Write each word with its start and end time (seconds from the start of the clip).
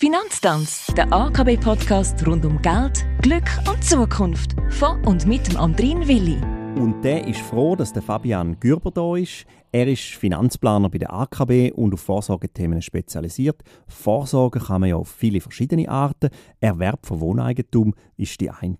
Finanztanz, 0.00 0.86
der 0.96 1.12
AKB-Podcast 1.12 2.24
rund 2.24 2.44
um 2.44 2.62
Geld, 2.62 3.04
Glück 3.20 3.50
und 3.68 3.82
Zukunft. 3.82 4.54
Von 4.70 5.04
und 5.04 5.26
mit 5.26 5.48
dem 5.48 5.56
Andrin 5.56 6.06
Willi. 6.06 6.36
Und 6.80 7.02
der 7.02 7.26
ist 7.26 7.40
froh, 7.40 7.74
dass 7.74 7.92
der 7.92 8.02
Fabian 8.02 8.60
Gürber 8.60 8.92
da 8.92 9.16
ist. 9.16 9.44
Er 9.72 9.88
ist 9.88 10.04
Finanzplaner 10.04 10.88
bei 10.88 10.98
der 10.98 11.12
AKB 11.12 11.72
und 11.72 11.94
auf 11.94 12.00
Vorsorgethemen 12.00 12.80
spezialisiert. 12.80 13.64
Vorsorge 13.88 14.60
kann 14.60 14.82
man 14.82 14.90
ja 14.90 14.94
auf 14.94 15.08
viele 15.08 15.40
verschiedene 15.40 15.88
Arten. 15.88 16.30
Erwerb 16.60 17.04
von 17.04 17.18
Wohneigentum 17.18 17.92
ist 18.16 18.40
die 18.40 18.50
eine. 18.50 18.76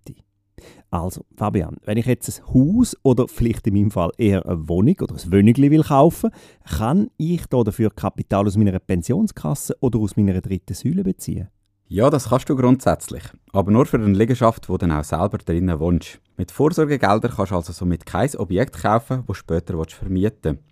Also, 0.90 1.26
Fabian, 1.36 1.76
wenn 1.84 1.98
ich 1.98 2.06
jetzt 2.06 2.40
ein 2.40 2.54
Haus 2.54 2.96
oder 3.02 3.28
vielleicht 3.28 3.66
in 3.66 3.74
meinem 3.74 3.90
Fall 3.90 4.10
eher 4.16 4.46
eine 4.46 4.68
Wohnung 4.68 4.96
oder 5.02 5.14
ein 5.14 5.32
Wönigli 5.32 5.70
will 5.70 5.82
kaufen, 5.82 6.30
kann 6.64 7.10
ich 7.18 7.44
da 7.46 7.62
dafür 7.62 7.90
Kapital 7.90 8.46
aus 8.46 8.56
meiner 8.56 8.78
Pensionskasse 8.78 9.76
oder 9.80 9.98
aus 9.98 10.16
meiner 10.16 10.40
dritten 10.40 10.72
Säule 10.72 11.04
beziehen? 11.04 11.48
Ja, 11.90 12.10
das 12.10 12.28
kannst 12.28 12.48
du 12.48 12.56
grundsätzlich. 12.56 13.22
Aber 13.52 13.70
nur 13.70 13.86
für 13.86 13.98
eine 13.98 14.12
Liegenschaft, 14.12 14.68
wo 14.68 14.74
du 14.74 14.86
dann 14.86 14.92
auch 14.92 15.04
selber 15.04 15.38
drinnen 15.38 15.78
wohnst. 15.78 16.20
Mit 16.36 16.50
Vorsorgegeldern 16.50 17.32
kannst 17.34 17.52
du 17.52 17.56
also 17.56 17.72
somit 17.72 18.04
kein 18.06 18.34
Objekt 18.36 18.82
kaufen, 18.82 19.24
das 19.26 19.36
später 19.38 19.74
vermieten 19.86 20.58
willst. 20.58 20.67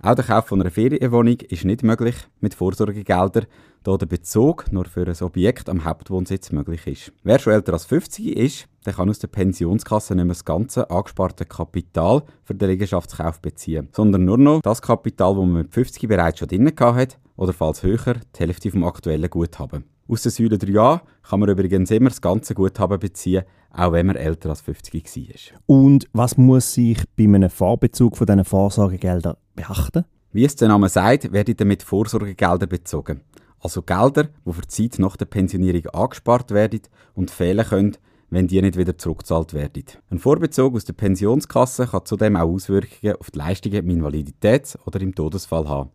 Auch 0.00 0.14
der 0.14 0.24
Kauf 0.24 0.46
von 0.46 0.60
einer 0.60 0.70
Ferienwohnung 0.70 1.40
ist 1.48 1.64
nicht 1.64 1.82
möglich 1.82 2.14
mit 2.40 2.54
Vorsorgegeldern, 2.54 3.46
da 3.82 3.96
der 3.96 4.06
Bezug 4.06 4.70
nur 4.70 4.84
für 4.84 5.04
ein 5.04 5.22
Objekt 5.22 5.68
am 5.68 5.84
Hauptwohnsitz 5.84 6.52
möglich 6.52 6.86
ist. 6.86 7.12
Wer 7.24 7.40
schon 7.40 7.52
älter 7.52 7.72
als 7.72 7.86
50 7.86 8.36
ist, 8.36 8.68
der 8.86 8.92
kann 8.92 9.10
aus 9.10 9.18
der 9.18 9.26
Pensionskasse 9.26 10.14
nicht 10.14 10.24
mehr 10.24 10.34
das 10.34 10.44
ganze 10.44 10.88
angesparte 10.88 11.46
Kapital 11.46 12.22
für 12.44 12.54
den 12.54 12.70
Liegenschaftskauf 12.70 13.40
beziehen, 13.40 13.88
sondern 13.90 14.24
nur 14.24 14.38
noch 14.38 14.62
das 14.62 14.82
Kapital, 14.82 15.34
das 15.34 15.44
man 15.44 15.52
mit 15.52 15.74
50 15.74 16.08
bereits 16.08 16.38
schon 16.38 16.48
drin 16.48 16.72
hat 16.78 17.18
oder 17.36 17.52
falls 17.52 17.82
höher 17.82 18.14
die 18.36 18.38
Hälfte 18.38 18.70
vom 18.70 18.84
aktuellen 18.84 19.28
Guthaben. 19.28 19.82
Aus 20.10 20.22
der 20.22 20.32
Säule 20.32 20.56
3a 20.56 21.02
kann 21.28 21.40
man 21.40 21.50
übrigens 21.50 21.90
immer 21.90 22.08
das 22.08 22.22
ganze 22.22 22.54
Guthaben 22.54 22.98
beziehen, 22.98 23.44
auch 23.70 23.92
wenn 23.92 24.06
man 24.06 24.16
älter 24.16 24.48
als 24.48 24.62
50 24.62 25.04
war. 25.04 25.60
Und 25.66 26.08
was 26.14 26.38
muss 26.38 26.72
sich 26.72 26.98
bei 27.14 27.24
einem 27.24 27.50
Vorbezug 27.50 28.16
von 28.16 28.26
diesen 28.26 28.46
Vorsorgegeldern 28.46 29.36
beachten? 29.54 30.06
Wie 30.32 30.46
es 30.46 30.56
der 30.56 30.68
Name 30.68 30.88
sagt, 30.88 31.30
werden 31.32 31.54
damit 31.58 31.82
Vorsorgegelder 31.82 32.66
bezogen. 32.66 33.20
Also 33.60 33.82
Gelder, 33.82 34.30
die 34.46 34.52
für 34.52 34.62
die 34.62 34.68
Zeit 34.68 34.98
nach 34.98 35.18
der 35.18 35.26
Pensionierung 35.26 35.86
angespart 35.88 36.52
werden 36.52 36.80
und 37.12 37.30
fehlen 37.30 37.66
können, 37.66 37.96
wenn 38.30 38.46
die 38.46 38.62
nicht 38.62 38.78
wieder 38.78 38.96
zurückgezahlt 38.96 39.52
werden. 39.52 39.84
Ein 40.10 40.20
Vorbezug 40.20 40.74
aus 40.74 40.86
der 40.86 40.94
Pensionskasse 40.94 41.86
kann 41.86 42.06
zudem 42.06 42.36
auch 42.36 42.48
Auswirkungen 42.48 43.16
auf 43.16 43.30
die 43.30 43.38
Leistungen 43.38 43.76
im 43.76 43.90
Invaliditäts- 43.90 44.78
oder 44.86 45.02
im 45.02 45.14
Todesfall 45.14 45.68
haben. 45.68 45.90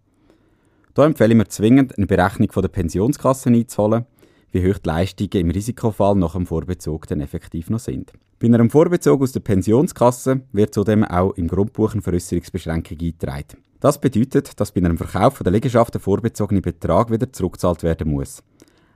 Da 0.94 1.06
empfehle 1.06 1.34
ich 1.34 1.38
mir 1.38 1.48
zwingend, 1.48 1.98
eine 1.98 2.06
Berechnung 2.06 2.52
von 2.52 2.62
der 2.62 2.70
Pensionskasse 2.70 3.50
einzuholen, 3.50 4.06
wie 4.52 4.70
hoch 4.70 4.78
die 4.78 4.88
Leistungen 4.88 5.32
im 5.34 5.50
Risikofall 5.50 6.16
nach 6.16 6.34
dem 6.34 6.46
Vorbezug 6.46 7.08
dann 7.08 7.20
effektiv 7.20 7.72
noch 7.72 7.80
sind. 7.80 8.14
Bei 8.40 8.46
einem 8.48 8.70
Vorbezug 8.70 9.24
aus 9.24 9.32
der 9.32 9.40
Pensionskasse 9.40 10.42
wird 10.52 10.74
zudem 10.74 11.04
auch 11.04 11.32
im 11.32 11.48
Grundbuch 11.48 11.94
eine 11.94 12.04
Veräusserungsbeschränkung 12.04 13.00
eingetragen. 13.00 13.58
Das 13.80 14.00
bedeutet, 14.00 14.60
dass 14.60 14.72
bei 14.72 14.82
einem 14.82 14.98
Verkauf 14.98 15.40
der 15.40 15.52
Liegenschaft 15.52 15.96
der 15.96 16.02
vorbezogene 16.02 16.62
Betrag 16.62 17.10
wieder 17.10 17.32
zurückgezahlt 17.34 17.82
werden 17.82 18.12
muss. 18.12 18.44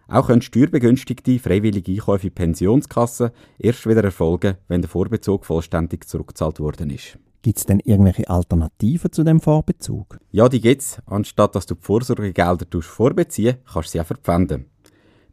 Auch 0.08 0.28
können 0.28 0.42
steuerbegünstigte 0.42 1.40
freiwillige 1.40 1.94
Einkäufe 1.94 2.28
in 2.28 2.34
Pensionskassen 2.34 3.32
erst 3.58 3.88
wieder 3.90 4.04
erfolgen, 4.04 4.56
wenn 4.68 4.82
der 4.82 4.90
Vorbezug 4.90 5.46
vollständig 5.46 6.08
zurückgezahlt 6.08 6.60
worden 6.60 6.92
ist. 6.92 7.18
Gibt 7.42 7.60
es 7.60 7.66
denn 7.66 7.80
irgendwelche 7.80 8.30
Alternativen 8.30 9.12
zu 9.12 9.24
dem 9.24 9.40
Vorbezug? 9.40 10.20
Ja, 10.32 10.50
die 10.50 10.60
gibt 10.60 10.82
es. 10.82 11.02
Anstatt 11.06 11.56
dass 11.56 11.66
du 11.66 11.76
die 11.76 11.82
Vorsorgegelder 11.82 12.66
vorbeziehen 12.82 13.58
kannst 13.72 13.90
du 13.90 13.92
sie 13.92 14.02
auch 14.02 14.06
verpfänden. 14.06 14.66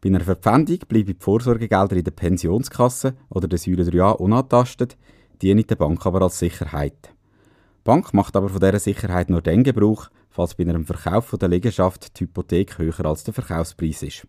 Bei 0.01 0.09
einer 0.09 0.21
Verpfändung 0.21 0.77
bleiben 0.87 1.07
die 1.07 1.17
Vorsorgegelder 1.19 1.95
in 1.95 2.03
der 2.03 2.11
Pensionskasse 2.11 3.15
oder 3.29 3.47
der 3.47 3.57
Säule 3.57 3.83
3a 3.83 4.17
unantastet, 4.17 4.97
dienen 5.41 5.65
der 5.65 5.75
Bank 5.75 6.05
aber 6.05 6.21
als 6.21 6.37
Sicherheit. 6.37 7.09
Die 7.09 7.83
Bank 7.83 8.13
macht 8.13 8.35
aber 8.35 8.49
von 8.49 8.59
dieser 8.59 8.79
Sicherheit 8.79 9.29
nur 9.29 9.41
dann 9.41 9.63
Gebrauch, 9.63 10.09
falls 10.29 10.53
bei 10.55 10.63
einem 10.63 10.85
Verkauf 10.85 11.35
der 11.39 11.49
Liegenschaft 11.49 12.19
die 12.19 12.25
Hypothek 12.25 12.77
höher 12.77 13.05
als 13.05 13.23
der 13.23 13.33
Verkaufspreis 13.33 14.03
ist. 14.03 14.27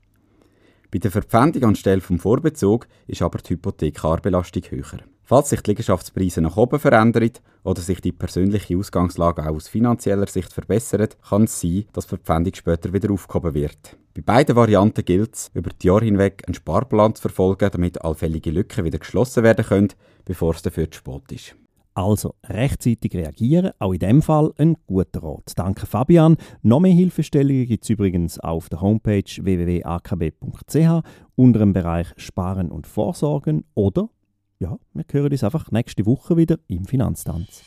Bei 0.90 0.98
der 0.98 1.10
Verpfändung 1.10 1.64
anstelle 1.64 2.00
vom 2.00 2.18
Vorbezug 2.18 2.88
ist 3.06 3.22
aber 3.22 3.38
die 3.38 3.50
Hypothekarbelastung 3.50 4.62
höher. 4.70 5.00
Falls 5.28 5.48
sich 5.48 5.60
die 5.60 5.70
Liegenschaftspreise 5.72 6.40
nach 6.40 6.56
oben 6.56 6.78
verändern 6.78 7.32
oder 7.64 7.82
sich 7.82 8.00
die 8.00 8.12
persönliche 8.12 8.78
Ausgangslage 8.78 9.42
auch 9.42 9.56
aus 9.56 9.66
finanzieller 9.66 10.28
Sicht 10.28 10.52
verbessert, 10.52 11.16
kann 11.28 11.44
es 11.44 11.60
sein, 11.60 11.84
dass 11.92 12.04
die 12.04 12.10
Verpfändung 12.10 12.54
später 12.54 12.92
wieder 12.92 13.12
aufgehoben 13.12 13.52
wird. 13.54 13.96
Bei 14.14 14.22
beiden 14.22 14.54
Varianten 14.54 15.04
gilt 15.04 15.34
es, 15.34 15.50
über 15.52 15.70
die 15.70 15.88
Jahre 15.88 16.04
hinweg 16.04 16.44
einen 16.46 16.54
Sparplan 16.54 17.16
zu 17.16 17.22
verfolgen, 17.22 17.68
damit 17.72 18.00
allfällige 18.02 18.52
Lücken 18.52 18.84
wieder 18.84 19.00
geschlossen 19.00 19.42
werden 19.42 19.64
können, 19.64 19.88
bevor 20.24 20.54
es 20.54 20.62
dafür 20.62 20.88
zu 20.88 20.98
spät 20.98 21.32
ist. 21.32 21.56
Also 21.94 22.36
rechtzeitig 22.44 23.12
reagieren, 23.12 23.72
auch 23.80 23.94
in 23.94 23.98
dem 23.98 24.22
Fall 24.22 24.52
ein 24.58 24.76
guter 24.86 25.24
Rat. 25.24 25.54
Danke 25.56 25.86
Fabian. 25.86 26.36
Noch 26.62 26.78
mehr 26.78 26.92
Hilfestellungen 26.92 27.66
gibt 27.66 27.82
es 27.82 27.90
übrigens 27.90 28.38
auf 28.38 28.68
der 28.68 28.80
Homepage 28.80 29.24
www.akb.ch 29.24 31.02
unter 31.34 31.58
dem 31.58 31.72
Bereich 31.72 32.06
Sparen 32.16 32.70
und 32.70 32.86
Vorsorgen 32.86 33.64
oder 33.74 34.08
ja, 34.58 34.78
wir 34.92 35.04
hören 35.10 35.32
uns 35.32 35.44
einfach 35.44 35.70
nächste 35.70 36.06
Woche 36.06 36.36
wieder 36.36 36.58
im 36.68 36.86
Finanztanz. 36.86 37.62